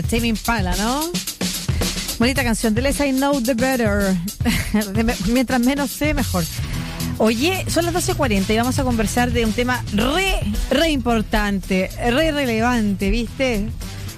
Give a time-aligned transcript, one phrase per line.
[0.00, 0.34] era Tame
[0.78, 1.10] ¿no?
[2.18, 2.74] Bonita canción.
[2.74, 4.14] The less I know, the better.
[5.28, 6.44] Mientras menos sé, mejor.
[7.18, 10.40] Oye, son las 12.40 y vamos a conversar de un tema re,
[10.70, 13.68] re importante, re relevante, ¿viste?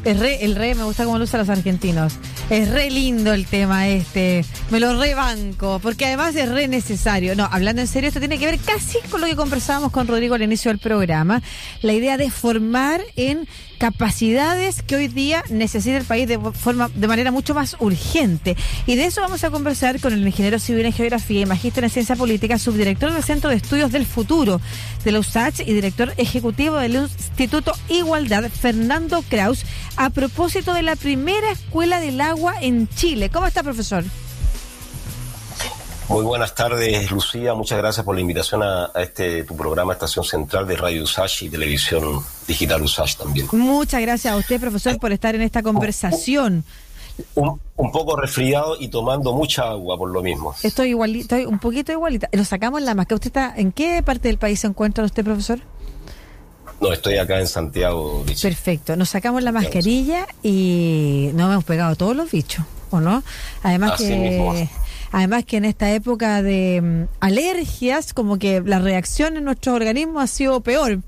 [0.04, 2.14] Es re, el re me gusta cómo lo usan los argentinos.
[2.50, 4.44] Es re lindo el tema este.
[4.70, 7.36] Me lo rebanco, porque además es re necesario.
[7.36, 10.34] No, hablando en serio, esto tiene que ver casi con lo que conversábamos con Rodrigo
[10.34, 11.40] al inicio del programa.
[11.82, 13.46] La idea de formar en
[13.82, 18.56] capacidades que hoy día necesita el país de forma de manera mucho más urgente.
[18.86, 21.90] Y de eso vamos a conversar con el ingeniero civil en geografía y magíster en
[21.90, 24.60] ciencia política, subdirector del Centro de Estudios del Futuro
[25.04, 29.64] de la USACH y director ejecutivo del Instituto Igualdad, Fernando Kraus,
[29.96, 33.30] a propósito de la primera escuela del agua en Chile.
[33.30, 34.04] ¿Cómo está, profesor?
[36.12, 37.55] Muy buenas tardes, Lucía.
[37.55, 41.48] Muchas gracias por la invitación a, este tu programa Estación Central de Radio USACH y
[41.48, 43.48] Televisión Digital USACH también.
[43.52, 46.65] Muchas gracias a usted, profesor, por estar en esta conversación.
[47.35, 47.59] Un,
[47.93, 50.54] poco resfriado y tomando mucha agua por lo mismo.
[50.63, 52.29] Estoy igualito, estoy un poquito igualita.
[52.35, 53.15] Nos sacamos la máscara.
[53.15, 55.60] ¿Usted está en qué parte del país se encuentra usted, profesor?
[56.79, 58.23] No, estoy acá en Santiago.
[58.43, 58.97] Perfecto.
[58.97, 63.23] Nos sacamos la mascarilla y nos hemos pegado todos los bichos, ¿o no?
[63.63, 64.69] Además que
[65.12, 70.21] Además que en esta época de mm, alergias, como que la reacción en nuestro organismo
[70.21, 71.00] ha sido peor.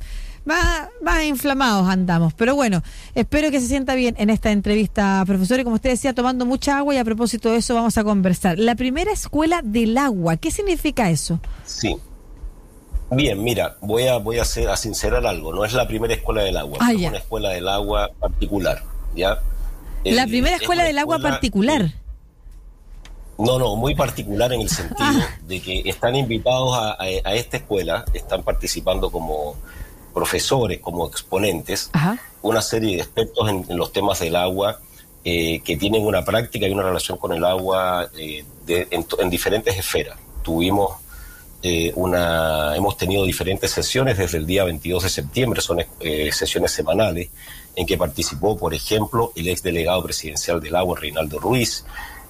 [0.44, 2.34] Más, más inflamados andamos.
[2.34, 2.82] Pero bueno,
[3.14, 5.58] espero que se sienta bien en esta entrevista, profesor.
[5.58, 8.58] Y como usted decía, tomando mucha agua y a propósito de eso vamos a conversar.
[8.58, 11.40] La primera escuela del agua, ¿qué significa eso?
[11.64, 11.96] Sí.
[13.10, 15.54] Bien, mira, voy a voy a, hacer, a sincerar algo.
[15.54, 18.82] No es la primera escuela del agua, ah, es una escuela del agua particular,
[19.14, 19.38] ¿ya?
[20.04, 21.92] La primera escuela del agua particular.
[23.38, 25.10] No, no, muy particular en el sentido
[25.46, 29.56] de que están invitados a, esta escuela, están participando como
[30.12, 31.90] profesores, como exponentes,
[32.42, 34.78] una serie de expertos en, los temas del agua
[35.24, 40.16] eh, que tienen una práctica y una relación con el agua eh, en, diferentes esferas.
[40.42, 40.98] Tuvimos
[41.62, 45.82] eh, una, hemos tenido diferentes sesiones desde el día 22 de septiembre, son
[46.30, 47.30] sesiones semanales,
[47.74, 51.84] en que participó, por ejemplo, el ex delegado presidencial del agua, Reinaldo Ruiz,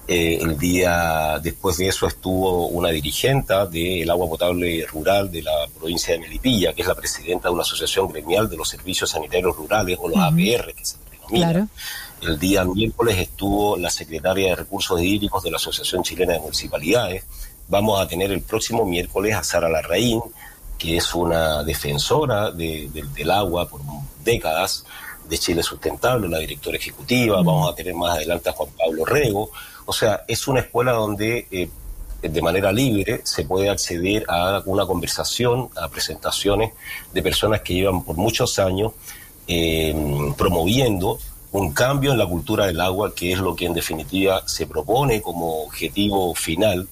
[0.07, 5.67] eh, el día después de eso estuvo una dirigente del agua potable rural de la
[5.75, 9.55] provincia de Melipilla, que es la presidenta de una asociación gremial de los servicios sanitarios
[9.55, 11.67] rurales, o los APR, que se denomina.
[12.21, 17.23] El día miércoles estuvo la secretaria de Recursos Hídricos de la Asociación Chilena de Municipalidades.
[17.67, 20.21] Vamos a tener el próximo miércoles a Sara Larraín,
[20.77, 23.81] que es una defensora del agua por
[24.23, 24.85] décadas
[25.27, 27.37] de Chile Sustentable, la directora ejecutiva.
[27.37, 29.49] Vamos a tener más adelante a Juan Pablo Rego
[29.85, 31.69] o sea, es una escuela donde eh,
[32.21, 36.71] de manera libre se puede acceder a una conversación, a presentaciones
[37.13, 38.93] de personas que llevan por muchos años
[39.47, 39.95] eh,
[40.37, 41.19] promoviendo
[41.51, 45.21] un cambio en la cultura del agua, que es lo que en definitiva se propone
[45.21, 46.87] como objetivo final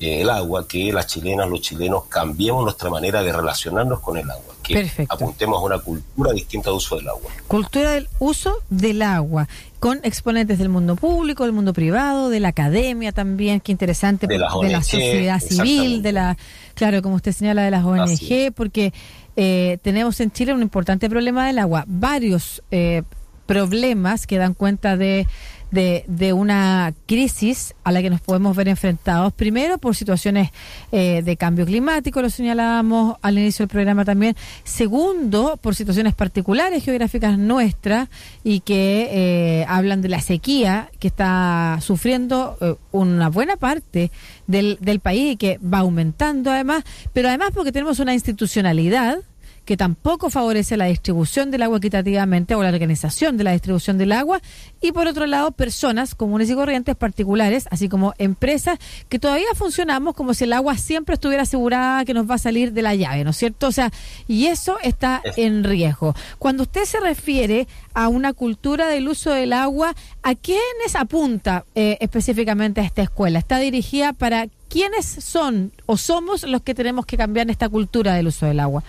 [0.00, 4.54] el agua, que las chilenas, los chilenos cambiemos nuestra manera de relacionarnos con el agua,
[4.62, 7.30] que apuntemos a una cultura distinta de uso del agua.
[7.46, 12.48] Cultura del uso del agua, con exponentes del mundo público, del mundo privado, de la
[12.48, 16.36] academia también, qué interesante, de, la sociedad civil, de la,
[16.74, 18.92] claro, como usted señala, de las ONG, porque
[19.36, 23.02] eh, tenemos en Chile un importante problema del agua, varios eh,
[23.46, 25.26] problemas que dan cuenta de
[25.74, 29.32] de, una crisis a la que nos podemos ver enfrentados.
[29.32, 30.50] Primero, por situaciones
[30.92, 34.36] eh, de cambio climático, lo señalábamos al inicio del programa también.
[34.62, 38.08] Segundo, por situaciones particulares geográficas nuestras
[38.44, 44.10] y que eh, hablan de la sequía que está sufriendo eh, una buena parte
[44.46, 49.18] del, del país y que va aumentando además, pero además porque tenemos una institucionalidad
[49.64, 54.12] que tampoco favorece la distribución del agua equitativamente o la organización de la distribución del
[54.12, 54.40] agua,
[54.80, 60.14] y por otro lado, personas comunes y corrientes particulares, así como empresas que todavía funcionamos
[60.14, 63.24] como si el agua siempre estuviera asegurada que nos va a salir de la llave,
[63.24, 63.68] ¿no es cierto?
[63.68, 63.90] O sea,
[64.28, 66.14] y eso está en riesgo.
[66.38, 71.96] Cuando usted se refiere a una cultura del uso del agua, ¿a quiénes apunta eh,
[72.00, 73.38] específicamente a esta escuela?
[73.38, 78.26] ¿Está dirigida para quiénes son o somos los que tenemos que cambiar esta cultura del
[78.26, 78.82] uso del agua?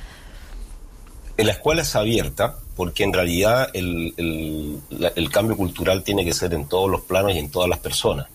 [1.38, 4.84] La escuela es abierta porque en realidad el,
[5.32, 8.28] cambio cultural tiene que ser en todos los planos y en todas las personas.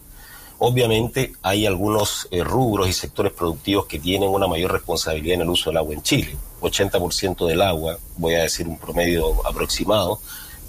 [0.58, 5.48] Obviamente hay algunos eh, rubros y sectores productivos que tienen una mayor responsabilidad en el
[5.48, 6.36] uso del agua en Chile.
[6.60, 10.20] 80% del agua, voy a decir un promedio aproximado,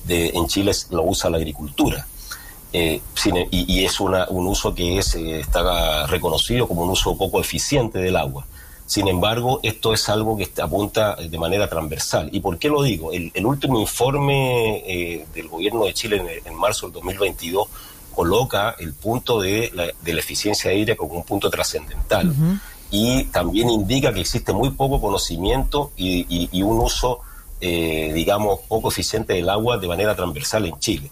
[0.06, 2.08] de, en Chile lo usa la agricultura.
[2.72, 3.02] Eh,
[3.52, 8.00] y, es una, un uso que es, eh, está reconocido como un uso poco eficiente
[8.00, 8.48] del agua
[8.92, 12.28] Sin embargo, esto es algo que apunta de manera transversal.
[12.34, 13.14] ¿Y por qué lo digo?
[13.14, 17.70] El, último informe eh, del gobierno de Chile en, marzo del 2022
[18.14, 22.36] coloca el punto de la, de la eficiencia hídrica como un punto trascendental.
[22.92, 27.22] Y también indica que existe muy poco conocimiento y, un uso,
[27.62, 31.10] eh, digamos, poco eficiente del agua de manera transversal en Chile.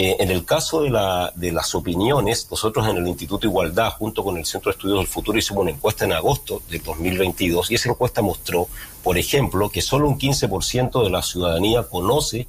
[0.00, 4.22] Eh, en el caso de, la, de las opiniones, nosotros en el Instituto Igualdad, junto
[4.22, 7.74] con el Centro de Estudios del Futuro, hicimos una encuesta en agosto de 2022 y
[7.74, 8.68] esa encuesta mostró,
[9.02, 12.46] por ejemplo, que solo un 15% de la ciudadanía conoce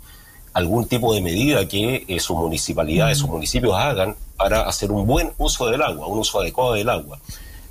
[0.53, 5.31] algún tipo de medida que eh, sus municipalidades, sus municipios hagan para hacer un buen
[5.39, 7.19] uso del agua, un uso adecuado del agua.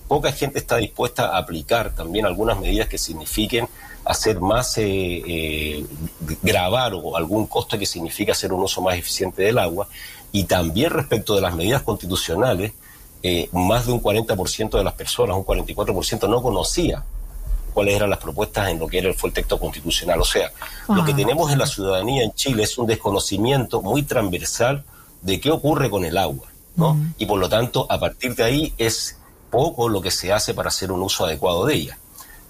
[0.08, 3.68] Poca gente está dispuesta a aplicar también algunas medidas que signifiquen
[4.04, 5.86] hacer más, eh, eh,
[6.42, 9.86] grabar o algún costo que significa hacer un uso más eficiente del agua.
[10.32, 12.72] Y también respecto de las medidas constitucionales,
[13.22, 17.04] eh, más de un 40% de las personas, un 44% no conocía
[17.74, 20.20] cuáles eran las propuestas en lo que era, fue el texto constitucional.
[20.20, 20.50] O sea,
[20.88, 24.84] lo que tenemos en la ciudadanía en Chile es un desconocimiento muy transversal
[25.20, 26.48] de qué ocurre con el agua.
[26.76, 26.96] ¿no?
[27.18, 29.17] Y por lo tanto, a partir de ahí es
[29.50, 31.98] poco lo que se hace para hacer un uso adecuado de ella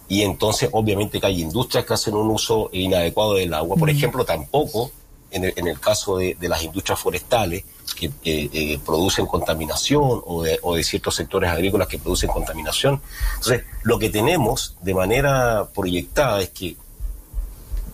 [0.09, 3.77] y entonces obviamente que hay industrias que hacen un uso inadecuado del agua.
[3.77, 4.91] Por ejemplo, tampoco
[5.31, 7.65] en el, en el caso de, las industrias forestales
[7.95, 13.03] que eh, producen contaminación o de, o de, ciertos sectores agrícolas que producen contaminación.
[13.35, 16.77] Entonces, lo que tenemos de manera proyectada es que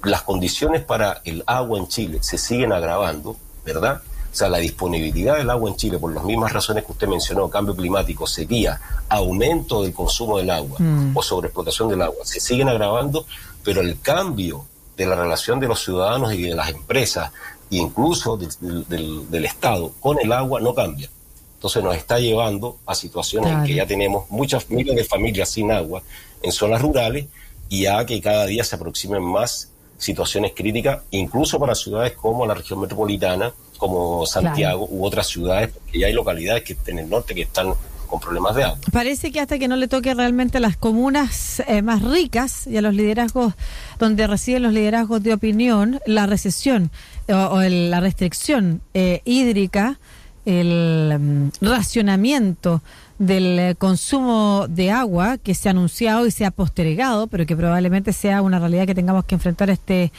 [0.05, 4.03] las condiciones para el agua en Chile se siguen agravando, ¿verdad?
[4.35, 7.49] O sea, la disponibilidad del agua en Chile, por las mismas razones que usted mencionó,
[7.49, 11.17] cambio climático, sequía, aumento del consumo del agua mm.
[11.17, 13.27] o sobreexplotación del agua, se siguen agravando,
[13.63, 14.65] pero el cambio
[14.97, 17.31] de la relación de los ciudadanos y de las empresas,
[17.71, 21.09] e incluso del, Estado, con el agua no cambia.
[21.55, 25.71] Entonces nos está llevando a situaciones en que ya tenemos muchas miles de familias sin
[25.71, 26.03] agua
[26.43, 27.27] en zonas rurales
[27.69, 32.55] y a que cada día se aproximen más situaciones críticas, incluso para ciudades como la
[32.55, 33.53] región metropolitana,
[33.85, 37.75] como Santiago u otras ciudades, porque ya hay localidades que en el norte que están
[38.07, 38.79] con problemas de agua.
[38.93, 42.79] Parece que hasta que no le toque realmente a las comunas eh, más ricas y
[42.79, 43.55] a los liderazgos
[43.99, 46.91] donde residen los liderazgos de opinión, la recesión
[47.29, 49.99] o, la restricción eh, hídrica,
[50.47, 52.83] el mm, racionamiento
[53.19, 57.56] del eh, consumo de agua que se ha anunciado y se ha postergado, pero que
[57.56, 60.12] probablemente sea una realidad que tengamos que enfrentar este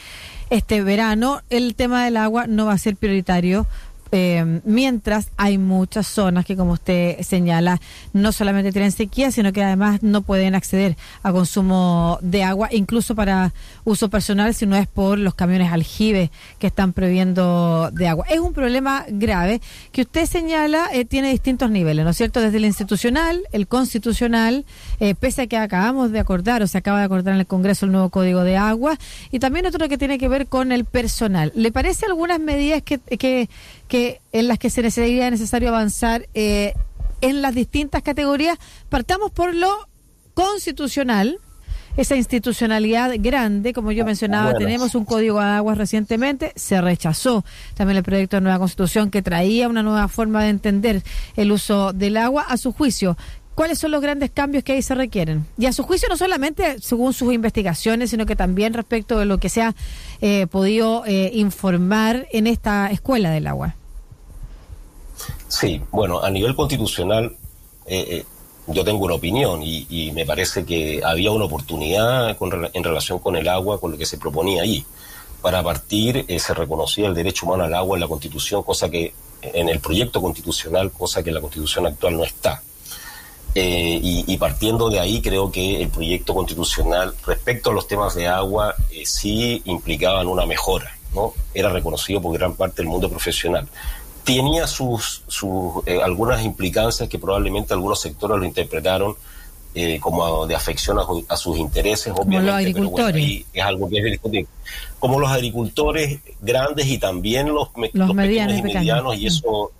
[0.50, 1.42] este verano.
[1.50, 3.66] El tema del agua no va a ser prioritario
[4.16, 7.80] eh, mientras hay muchas zonas que, como usted señala,
[8.14, 13.14] no solamente tienen sequía, sino que además no pueden acceder a consumo de agua, incluso
[13.14, 13.52] para
[13.84, 18.24] uso personal, si no es por los camiones aljibe que están prohibiendo de agua.
[18.30, 19.60] Es un problema grave
[19.92, 22.40] que usted señala, eh, tiene distintos niveles, ¿no es cierto?
[22.40, 24.64] Desde el institucional, el constitucional,
[24.98, 27.84] eh, pese a que acabamos de acordar o se acaba de acordar en el Congreso
[27.84, 28.96] el nuevo Código de Agua,
[29.30, 31.52] y también otro que tiene que ver con el personal.
[31.54, 33.48] ¿Le parece algunas medidas que, que
[33.88, 36.74] que en las que se sería necesario avanzar eh,
[37.20, 38.58] en las distintas categorías.
[38.88, 39.88] Partamos por lo
[40.34, 41.40] constitucional,
[41.96, 47.42] esa institucionalidad grande, como yo mencionaba, tenemos un código de aguas recientemente, se rechazó
[47.74, 51.02] también el proyecto de nueva constitución que traía una nueva forma de entender
[51.36, 53.16] el uso del agua a su juicio.
[53.54, 55.46] ¿Cuáles son los grandes cambios que ahí se requieren?
[55.56, 59.38] Y a su juicio, no solamente según sus investigaciones, sino que también respecto de lo
[59.38, 59.74] que se ha
[60.20, 63.74] eh, podido eh, informar en esta escuela del agua.
[65.48, 67.36] Sí, bueno, a nivel constitucional,
[67.86, 68.24] eh,
[68.66, 72.36] yo tengo una opinión y, me parece que había una oportunidad
[72.72, 74.84] en relación con el agua, con lo que se proponía ahí.
[75.40, 79.68] Para partir, se reconocía el derecho humano al agua en la Constitución, cosa que en
[79.68, 82.62] el proyecto constitucional, cosa que en la Constitución actual no está.
[83.58, 88.26] Eh, y, partiendo de ahí, creo que el proyecto constitucional respecto a los temas de
[88.26, 91.32] agua eh, sí implicaban una mejora, ¿no?
[91.54, 93.66] Era reconocido por gran parte del mundo profesional.
[94.26, 99.16] Tenía sus, sus eh, algunas implicancias que probablemente algunos sectores lo interpretaron
[100.00, 102.36] como de afección a, sus intereses, obviamente.
[102.36, 103.44] Como los agricultores.
[103.52, 104.46] es algo que es discutir.
[104.98, 109.72] Como los agricultores grandes y también los, los, medianos, y medianos, y eso,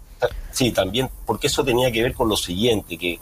[0.53, 3.19] sí, también, porque eso tenía que ver con lo siguiente, que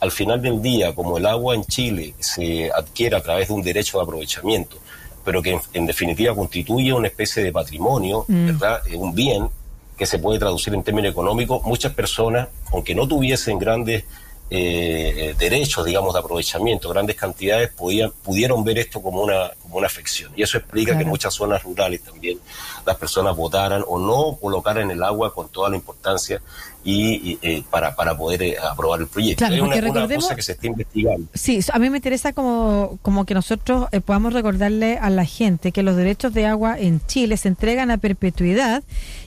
[0.00, 3.62] al final del día, como el agua en Chile se adquiere a través de un
[3.62, 4.76] derecho de aprovechamiento,
[5.24, 8.46] pero que en, definitiva constituye una especie de patrimonio, mm.
[8.46, 8.82] ¿verdad?
[8.86, 9.48] Eh, un bien
[9.98, 14.04] que se puede traducir en términos económicos, muchas personas, aunque no tuviesen grandes
[14.50, 19.86] eh, derechos, digamos, de aprovechamiento, grandes cantidades, podían, pudieron ver esto como una, como una
[19.86, 20.32] afección.
[20.36, 22.38] Y eso explica que en muchas zonas rurales también
[22.86, 26.40] las personas votaran o no colocaran el agua con toda la importancia
[26.84, 29.44] y, eh, para, para poder eh, aprobar el proyecto.
[29.44, 31.26] es una, cosa que se está investigando.
[31.34, 35.72] Sí, a mí me interesa como, como que nosotros eh, podamos recordarle a la gente
[35.72, 38.82] que los derechos de agua en Chile se entregan a perpetuidad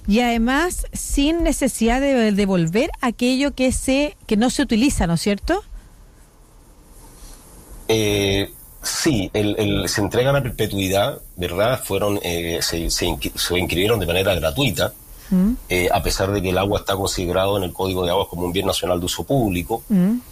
[0.07, 5.21] y además sin necesidad de devolver aquello que se que no se utiliza, ¿no es
[5.21, 5.61] cierto?
[8.81, 11.83] sí, el, se entregan a perpetuidad, ¿verdad?
[11.83, 14.93] Fueron se, se, se inscribieron de manera gratuita
[15.69, 18.43] eh, a pesar de que el agua está considerado en el Código de Aguas como
[18.43, 19.83] un bien nacional de uso público,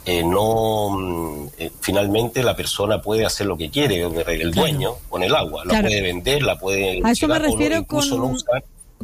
[0.05, 5.23] eh, no mm, eh, finalmente la persona puede hacer lo que quiere, el dueño, con
[5.23, 7.01] el agua, la puede vender, la puede...
[7.03, 8.03] A eso me refiero con...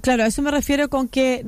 [0.02, 1.46] Claro, a eso me refiero con que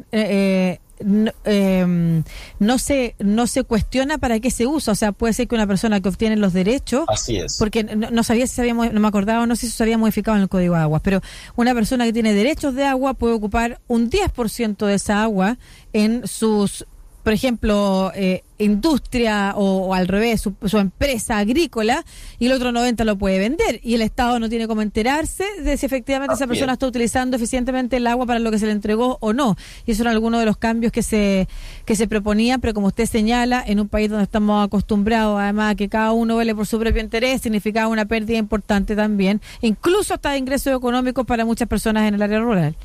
[1.04, 2.24] no, em,
[2.60, 5.68] no se no se cuestiona para qué se usa, o sea, puede ser que una
[5.68, 9.08] persona que obtiene los derechos, así es, porque no, sabía si se había, no me
[9.08, 11.22] acordaba, no sé si se había modificado en el Código de Aguas, pero
[11.56, 15.58] una persona que tiene derechos de agua puede ocupar un 10% de esa agua
[15.94, 16.86] en sus
[17.28, 22.06] por ejemplo, eh, industria o, al revés, su, empresa agrícola,
[22.40, 23.82] y el otro 90 lo puede vender.
[23.84, 27.98] Y el Estado no tiene cómo enterarse de si efectivamente esa persona está utilizando eficientemente
[27.98, 29.58] el agua para lo que se le entregó o no.
[29.86, 31.50] Y eso era alguno de los cambios que se,
[31.84, 35.76] que se proponían, pero como usted señala, en un país donde estamos acostumbrados además a
[35.76, 40.32] que cada uno vele por su propio interés, significaba una pérdida importante también, incluso hasta
[40.32, 42.78] de ingresos económicos para muchas personas en el área rural.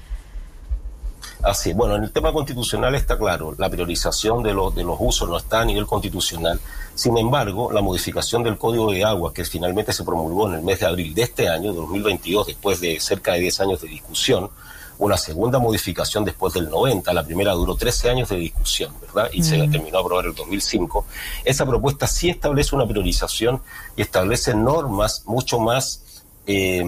[1.42, 5.28] Así, bueno, en el tema constitucional está claro, la priorización de los, de los usos
[5.28, 6.60] no está a nivel constitucional.
[6.94, 10.78] Sin embargo, la modificación del Código de Agua, que finalmente se promulgó en el mes
[10.78, 14.50] de abril de este año, 2022, después de cerca de 10 años de discusión,
[14.98, 19.28] una segunda modificación después del 90, la primera duró 13 años de discusión, ¿verdad?
[19.32, 19.70] Y se mm.
[19.72, 21.06] terminó a aprobar en el 2005.
[21.44, 23.60] Esa propuesta sí establece una priorización
[23.96, 26.04] y establece normas mucho más
[26.44, 26.84] eh,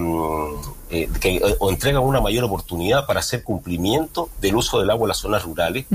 [0.89, 5.05] eh, que, eh, o entrega una mayor oportunidad para hacer cumplimiento del uso del agua
[5.05, 5.85] en las zonas rurales,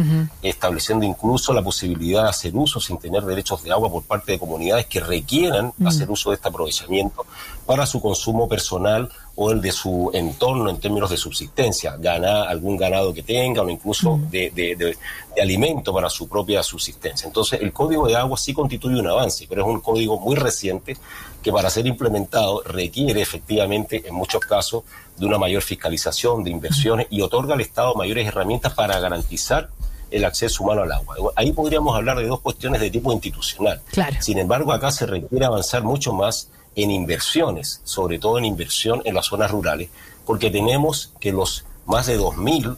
[0.43, 4.39] estableciendo incluso la posibilidad de hacer uso sin tener derechos de agua por parte de
[4.39, 7.27] comunidades que requieran hacer uso de este aprovechamiento
[7.67, 9.11] para su consumo personal
[9.43, 13.71] o el de su entorno en términos de subsistencia, ganar algún ganado que tenga o
[13.71, 14.99] incluso de, de,
[15.41, 17.27] alimento para su propia subsistencia.
[17.27, 20.95] Entonces, el código de agua sí constituye un avance, pero es un código muy reciente
[21.43, 24.83] que para ser implementado requiere efectivamente, en muchos casos,
[25.17, 29.71] de una mayor fiscalización de inversiones y otorga al Estado mayores herramientas para garantizar
[30.11, 31.17] el acceso humano al agua.
[31.35, 33.81] Ahí podríamos hablar de dos cuestiones de tipo institucional.
[34.21, 36.51] Sin embargo, acá se requiere avanzar mucho más
[36.83, 39.89] en inversiones, sobre todo en inversión en las zonas rurales,
[40.25, 42.77] porque tenemos que los más de 2.000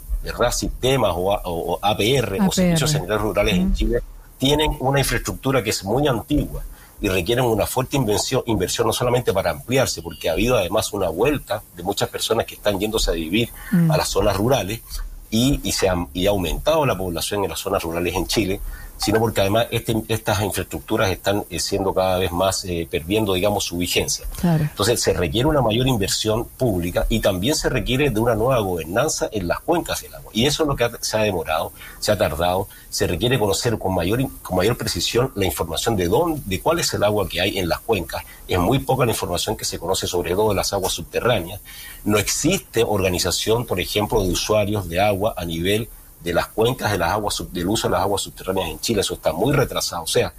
[0.52, 4.00] sistemas o, APR, o servicios sanitarios rurales en Chile
[4.38, 6.62] tienen una infraestructura que es muy antigua
[7.00, 11.08] y requieren una fuerte inversión, inversión no solamente para ampliarse, porque ha habido además una
[11.08, 13.90] vuelta de muchas personas que están yéndose a vivir mm.
[13.90, 14.80] a las zonas rurales
[15.28, 18.60] y, y, se ha, y ha aumentado la población en las zonas rurales en Chile
[19.02, 23.64] sino porque además este, estas infraestructuras están eh, siendo cada vez más eh, perdiendo, digamos,
[23.64, 24.24] su vigencia.
[24.42, 29.28] Entonces se requiere una mayor inversión pública y también se requiere de una nueva gobernanza
[29.32, 30.30] en las cuencas del agua.
[30.32, 32.68] Y eso es lo que se ha demorado, se ha tardado.
[32.90, 36.92] Se requiere conocer con mayor, con mayor precisión la información de dónde, de cuál es
[36.94, 38.22] el agua que hay en las cuencas.
[38.46, 41.60] Es muy poca la información que se conoce sobre todo de las aguas subterráneas.
[42.04, 45.88] No existe organización, por ejemplo, de usuarios de agua a nivel
[46.22, 49.14] de las cuencas de las aguas del uso de las aguas subterráneas en Chile, eso
[49.14, 50.04] está muy retrasado.
[50.04, 50.32] O sea,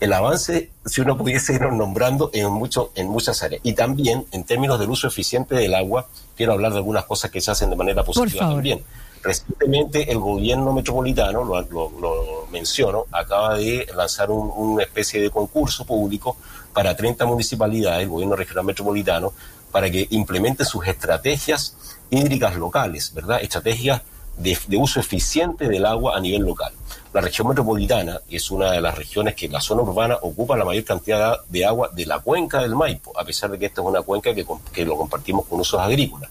[0.00, 3.60] el avance, si uno pudiese irnos nombrando en, mucho, en muchas áreas.
[3.64, 7.40] Y también, en términos del uso eficiente del agua, quiero hablar de algunas cosas que
[7.40, 8.82] se hacen de manera positiva también.
[9.22, 16.38] Recientemente el gobierno metropolitano, lo, menciono, acaba de lanzar una especie de concurso público
[16.72, 19.34] para 30 municipalidades, el gobierno regional metropolitano,
[19.70, 21.76] para que implementen sus estrategias
[22.08, 23.40] hídricas locales, ¿verdad?
[23.42, 24.00] Estrategias
[24.42, 26.72] de, uso eficiente del agua a nivel local.
[27.12, 30.64] La región metropolitana es una de las regiones que en la zona urbana ocupa la
[30.64, 33.86] mayor cantidad de agua de la cuenca del Maipo, a pesar de que esta es
[33.86, 36.30] una cuenca que, que lo compartimos con usos agrícolas.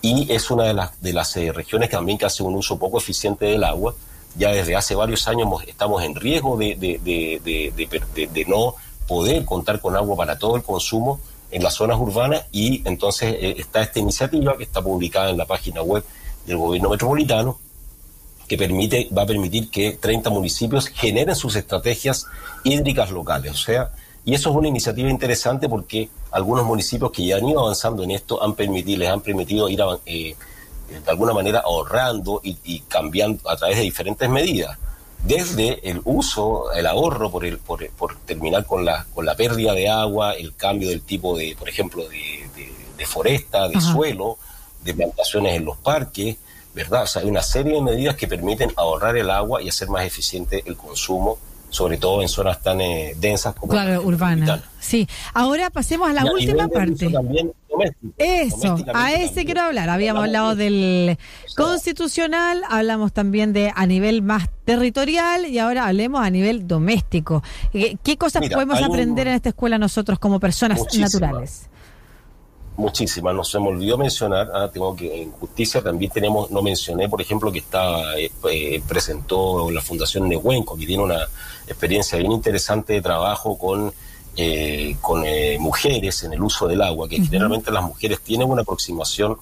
[0.00, 2.98] Y es una de las, de las eh, regiones también que hace un uso poco
[2.98, 3.94] eficiente del agua.
[4.36, 8.74] Ya desde hace varios años estamos en riesgo de, de, no
[9.08, 11.18] poder contar con agua para todo el consumo
[11.50, 15.46] en las zonas urbanas y entonces eh, está esta iniciativa que está publicada en la
[15.46, 16.04] página web
[16.48, 17.58] del gobierno metropolitano
[18.48, 22.26] que permite, va a permitir que 30 municipios generen sus estrategias
[22.64, 23.52] hídricas locales.
[23.52, 23.92] O sea,
[24.24, 28.10] y eso es una iniciativa interesante porque algunos municipios que ya han ido avanzando en
[28.10, 30.34] esto han permitido, les han permitido ir eh,
[30.88, 34.78] de alguna manera ahorrando y, cambiando a través de diferentes medidas
[35.24, 37.80] desde el uso, el ahorro por, el, por,
[38.24, 42.08] terminar con la, con la pérdida de agua, el cambio del tipo de, por ejemplo,
[42.08, 42.48] de,
[42.96, 44.38] de, foresta, de suelo,
[44.88, 46.36] de plantaciones en los parques,
[46.74, 47.04] ¿verdad?
[47.04, 50.04] O sea, hay una serie de medidas que permiten ahorrar el agua y hacer más
[50.04, 51.38] eficiente el consumo
[51.70, 54.62] sobre todo en zonas tan eh, densas como claro, urbana.
[54.80, 55.06] Sí.
[55.34, 57.12] Ahora pasemos a la última parte.
[58.16, 59.88] Eso, a ese quiero hablar.
[59.90, 61.18] Habíamos hablado del
[61.56, 67.42] constitucional, hablamos también de a nivel más territorial y ahora hablemos a nivel doméstico.
[67.72, 71.68] ¿Qué, cosas podemos aprender en esta escuela nosotros como personas naturales?
[72.78, 73.34] Muchísimas.
[73.34, 77.20] No se me olvidó mencionar, ah, tengo que en justicia también tenemos, no mencioné, por
[77.20, 81.28] ejemplo, que está eh, eh, presentó la Fundación Nehuenco, que tiene una
[81.66, 83.92] experiencia bien interesante de trabajo con
[84.40, 85.24] eh, con
[85.58, 89.36] mujeres en el uso del agua, que generalmente las mujeres tienen una aproximación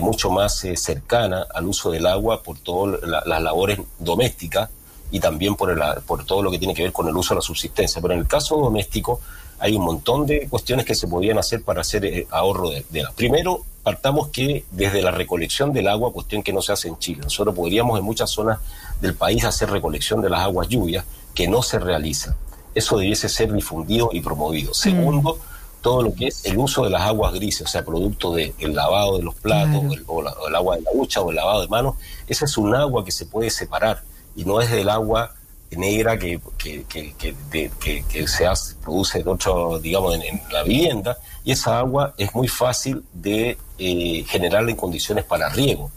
[0.00, 4.70] mucho más cercana al uso del agua por todas las labores domésticas
[5.10, 7.38] y también por, el, por todo lo que tiene que ver con el uso de
[7.38, 8.00] la subsistencia.
[8.00, 9.20] Pero en el caso doméstico,
[9.62, 13.02] hay un montón de cuestiones que se podían hacer para hacer eh, ahorro de, de
[13.02, 13.14] agua.
[13.14, 17.20] Primero, partamos que desde la recolección del agua, cuestión que no se hace en Chile,
[17.22, 18.58] nosotros podríamos en muchas zonas
[19.00, 22.36] del país hacer recolección de las aguas lluvias, que no se realiza.
[22.74, 24.72] Eso debiese ser difundido y promovido.
[24.72, 24.74] Mm.
[24.74, 25.38] Segundo,
[25.80, 29.18] todo lo que es el uso de las aguas grises, o sea, producto del lavado
[29.18, 31.94] de los platos, o, el, agua de la ducha o el lavado de manos,
[32.26, 34.02] esa es un agua que se puede separar
[34.34, 35.34] y no es del agua
[35.76, 41.52] negra que, que, que, que, se hace, produce en otro, digamos, en, la vivienda, y
[41.52, 45.90] esa agua es muy fácil de eh, generarla en condiciones para riego.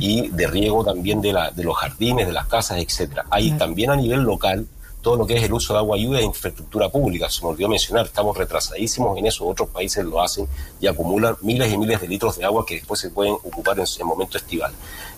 [0.00, 3.26] Y de riego también de, la, de los jardines, de las casas, etcétera.
[3.30, 4.66] Hay también a nivel local
[5.02, 7.30] todo lo que es el uso de agua lluvia e infraestructura pública.
[7.30, 10.46] Se me olvidó mencionar, estamos retrasadísimos en eso, otros países lo hacen
[10.80, 13.86] y acumulan miles y miles de litros de agua que después se pueden ocupar en,
[13.98, 14.72] el momento estival.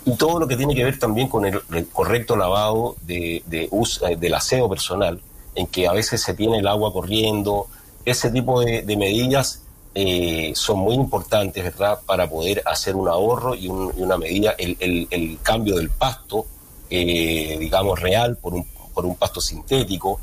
[0.04, 1.60] Y todo lo que tiene que ver también con el,
[1.92, 5.20] correcto lavado de, de uso, eh, del aseo personal,
[5.54, 7.66] en que a veces se tiene el agua corriendo,
[8.04, 9.62] ese tipo de, medidas
[9.94, 14.76] eh, son muy importantes, ¿verdad?, para poder hacer un ahorro y, una medida, el,
[15.10, 16.46] el, cambio del pasto,
[16.88, 20.20] eh, digamos, real por un por un pasto sintético,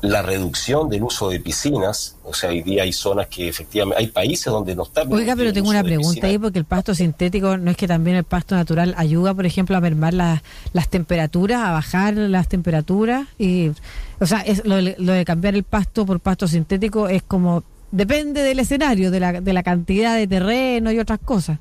[0.00, 4.08] la reducción del uso de piscinas, o sea, hoy día hay zonas que efectivamente, hay
[4.08, 5.02] países donde no está...
[5.02, 8.24] Oiga, pero tengo una pregunta ahí, porque el pasto sintético, ¿no es que también el
[8.24, 13.26] pasto natural ayuda, por ejemplo, a mermar las temperaturas, a bajar las temperaturas?
[13.38, 13.72] y
[14.20, 18.60] O sea, es lo, de cambiar el pasto por pasto sintético es como, depende del
[18.60, 21.58] escenario, de la, de la cantidad de terreno y otras cosas.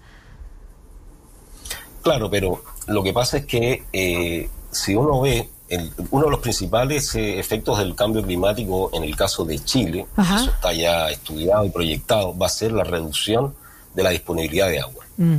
[2.04, 5.50] Claro, pero lo que pasa es que eh, si uno ve
[6.12, 10.50] uno de los principales eh, efectos del cambio climático en el caso de Chile, eso
[10.50, 13.54] está ya estudiado y proyectado, va a ser la reducción
[13.94, 15.06] de la disponibilidad de agua.
[15.18, 15.38] Mm.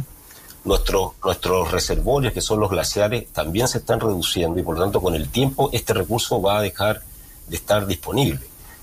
[0.64, 5.00] Nuestros, nuestros reservorios, que son los glaciares, también se están reduciendo y por lo tanto
[5.00, 7.02] con el tiempo este recurso va a dejar
[7.46, 8.40] de estar disponible.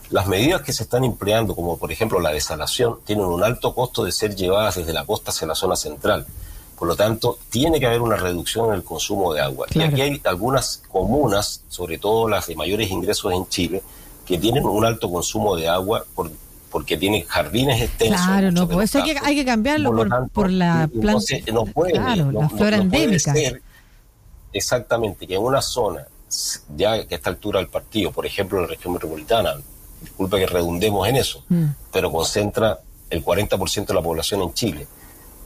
[0.09, 4.03] Las medidas que se están empleando, como por ejemplo la desalación, tienen un alto costo
[4.03, 6.25] de ser llevadas desde la costa hacia la zona central
[6.77, 9.67] por lo tanto, tiene que haber una reducción en el consumo de agua.
[9.73, 13.81] Y aquí hay algunas comunas, sobre todo las de mayores ingresos en Chile,
[14.25, 16.31] que tienen un alto consumo de agua por,
[16.69, 18.25] porque tienen jardines extensos.
[18.25, 19.91] Claro, no, pues eso hay que, hay que cambiarlo
[20.33, 21.35] por, la planta.
[21.53, 23.33] No puede, claro, la flora endémica.
[24.51, 26.05] exactamente, que en una zona,
[26.75, 29.55] ya que a esta altura del partido, por ejemplo, la región metropolitana,
[30.01, 31.65] disculpe que redundemos en eso, mm.
[31.93, 34.87] pero concentra el 40% de la población en Chile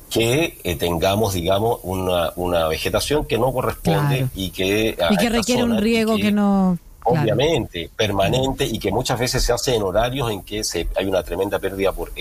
[0.10, 4.98] que eh, tengamos, digamos, una, una, vegetación que no corresponde y que...
[5.10, 6.78] Y que requiere un riego que, no...
[7.04, 11.24] Obviamente, permanente y que muchas veces se hace en horarios en que se, hay una
[11.24, 12.12] tremenda pérdida por,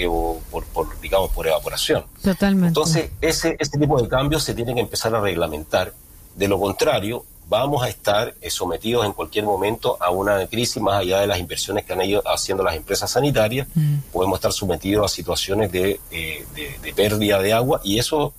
[0.51, 2.05] por, por, digamos, por evaporación.
[2.23, 2.69] Totalmente.
[2.69, 5.93] Entonces, ese, este tipo de cambios se tienen que empezar a reglamentar.
[6.37, 11.01] De lo contrario, vamos a estar eh, sometidos en cualquier momento a una crisis más
[11.01, 13.67] allá de las inversiones que han ido haciendo las empresas sanitarias.
[13.75, 13.99] Mm.
[14.13, 16.45] Podemos estar sometidos a situaciones de, eh,
[16.83, 18.35] de, pérdida de agua y eso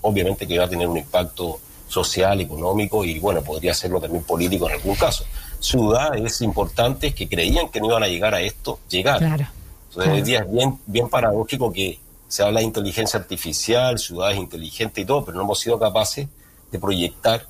[0.00, 4.68] obviamente que va a tener un impacto social, económico y bueno, podría serlo también político
[4.68, 5.24] en algún caso.
[5.60, 9.28] Ciudades importantes que creían que no iban a llegar a esto, llegaron.
[9.28, 9.46] Claro.
[9.88, 11.98] Entonces hoy día es bien, bien paradójico que
[12.28, 16.28] se habla de inteligencia artificial, ciudades inteligentes y todo, pero no hemos sido capaces
[16.72, 17.46] de proyectar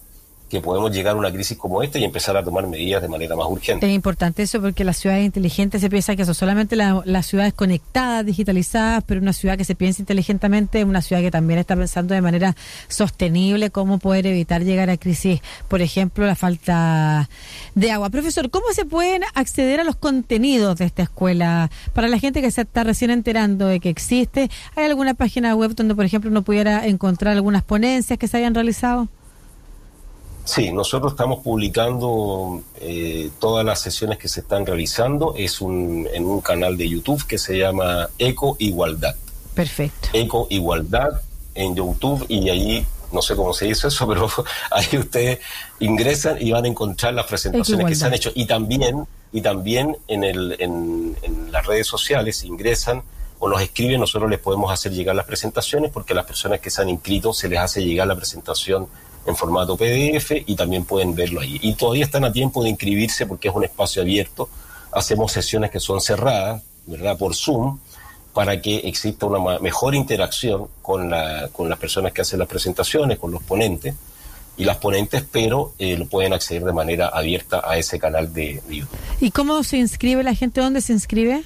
[0.54, 3.34] que podemos llegar a una crisis como esta y empezar a tomar medidas de manera
[3.34, 3.86] más urgente.
[3.86, 8.24] Es importante eso porque las ciudades inteligentes se piensa que son solamente las ciudades conectadas,
[8.24, 12.14] digitalizadas, pero una ciudad que se piensa inteligentemente es una ciudad que también está pensando
[12.14, 12.54] de manera
[12.88, 17.28] sostenible cómo poder evitar llegar a crisis, por ejemplo, la falta
[17.74, 18.10] de agua.
[18.10, 21.70] Profesor, ¿cómo se pueden acceder a los contenidos de esta escuela?
[21.92, 25.74] Para la gente que se está recién enterando de que existe, ¿hay alguna página web
[25.74, 29.08] donde, por ejemplo, uno pudiera encontrar algunas ponencias que se hayan realizado?
[30.44, 35.34] Sí, nosotros estamos publicando eh, todas las sesiones que se están realizando.
[35.36, 39.14] Es un, en un canal de YouTube que se llama Eco Igualdad.
[39.54, 40.08] Perfecto.
[40.12, 41.22] Eco Igualdad
[41.54, 44.28] en YouTube y ahí, no sé cómo se dice eso, pero
[44.70, 45.38] ahí ustedes
[45.80, 48.30] ingresan y van a encontrar las presentaciones que se han hecho.
[48.34, 53.02] Y también, y también en, el, en, en las redes sociales ingresan
[53.38, 56.70] o nos escriben, nosotros les podemos hacer llegar las presentaciones porque a las personas que
[56.70, 58.88] se han inscrito se les hace llegar la presentación
[59.26, 61.58] en formato PDF y también pueden verlo ahí.
[61.62, 64.48] Y todavía están a tiempo de inscribirse porque es un espacio abierto.
[64.92, 67.16] Hacemos sesiones que son cerradas, ¿verdad?
[67.16, 67.78] Por Zoom,
[68.32, 73.18] para que exista una mejor interacción con, la, con las personas que hacen las presentaciones,
[73.18, 73.94] con los ponentes.
[74.56, 78.62] Y las ponentes, pero eh, lo pueden acceder de manera abierta a ese canal de,
[78.68, 78.98] de YouTube.
[79.20, 80.60] ¿Y cómo se inscribe la gente?
[80.60, 81.42] ¿Dónde se inscribe?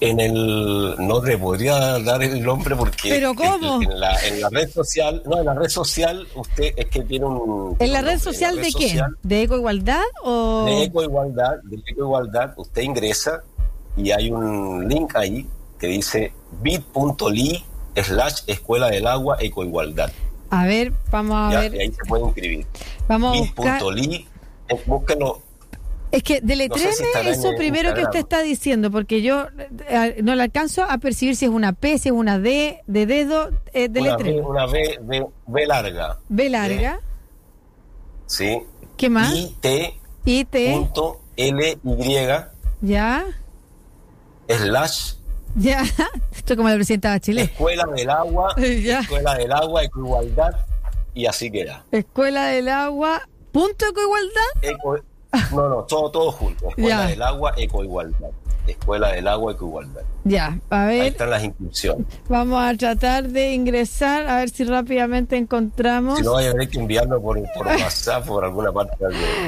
[0.00, 4.48] En el no le podría dar el nombre porque pero cómo en, la, en, la,
[4.48, 8.18] red social no en la red social usted es que tiene un en la red
[8.18, 13.42] social de qué de Eco Igualdad o de Eco Igualdad de Eco Igualdad usted ingresa
[13.96, 15.46] y hay un link ahí
[15.78, 16.32] que dice
[16.62, 17.64] bit.ly
[17.96, 20.10] slash escuela del agua Eco Igualdad.
[20.50, 21.74] A ver vamos a ver.
[21.74, 22.66] y ahí se puede inscribir.
[23.08, 24.26] Vamos bit.ly
[24.86, 25.42] búsquenlo
[26.12, 26.90] es que deletreme
[27.26, 29.46] eso primero que usted está diciendo, porque yo
[29.88, 33.06] eh, no le alcanzo a percibir si es una P, si es una D, de
[33.06, 34.40] dedo, eh, deletreme.
[34.40, 36.18] Una, B, una B, larga.
[36.28, 37.00] B larga.
[38.26, 38.62] sí.
[38.96, 39.34] ¿Qué más?
[39.34, 39.66] IT.
[40.26, 40.56] IT.
[40.72, 42.16] Punto L Y.
[42.82, 43.24] Ya.
[44.46, 45.14] Slash.
[45.56, 45.82] Ya.
[46.36, 47.42] Esto es como la presidenta de Chile.
[47.42, 48.54] Escuela del Agua.
[48.58, 49.00] ya.
[49.00, 50.54] Escuela del Agua, Ecoigualdad.
[51.14, 51.84] Y así queda.
[51.90, 53.22] Escuela del Agua.
[53.52, 54.50] Punto Ecoigualdad.
[54.62, 54.98] Eco,
[55.52, 56.68] no, no, todo, todo junto.
[56.70, 58.30] Escuela del Agua, Ecoigualdad.
[58.66, 60.02] Escuela del Agua, Ecoigualdad.
[60.24, 61.02] Ya, a ver.
[61.02, 62.06] Ahí están las inscripciones.
[62.28, 66.18] Vamos a tratar de ingresar, a ver si rápidamente encontramos.
[66.18, 68.94] Si no, vaya a tener que enviarlo por, por WhatsApp, por alguna parte.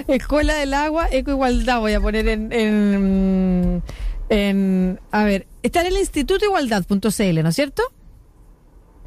[0.09, 3.83] Escuela del Agua, Ecoigualdad, voy a poner en, en,
[4.29, 5.01] en.
[5.11, 7.83] A ver, está en el Instituto Igualdad.cl, ¿no es cierto?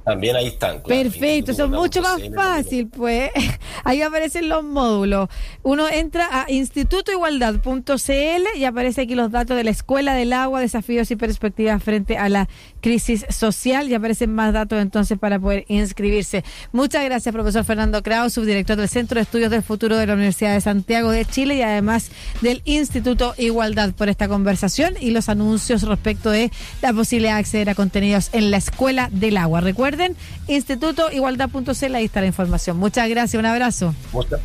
[0.06, 0.84] También ahí están.
[0.84, 3.32] Perfecto, eso es mucho más fácil, pues.
[3.84, 5.30] Ahí aparecen los módulos.
[5.64, 11.10] Uno entra a institutoigualdad.cl y aparece aquí los datos de la Escuela del Agua, desafíos
[11.10, 12.48] y perspectivas frente a la
[12.82, 16.44] crisis social y aparecen más datos entonces para poder inscribirse.
[16.72, 20.54] Muchas gracias, profesor Fernando Kraus, subdirector del Centro de Estudios del Futuro de la Universidad
[20.54, 25.82] de Santiago de Chile y además del Instituto Igualdad por esta conversación y los anuncios
[25.82, 26.52] respecto de
[26.84, 29.62] la posibilidad de acceder a contenidos en la Escuela del Agua.
[29.62, 32.78] Recuerden Recuerden, institutoigualdad.cl, ahí está la información.
[32.78, 33.96] Muchas gracias, un abrazo.
[34.12, 34.42] Muchas,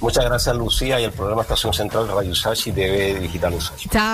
[0.00, 3.88] muchas gracias, Lucía, y el programa Estación Central Radio Sachi de Digital Usachi.
[3.90, 4.12] Chao.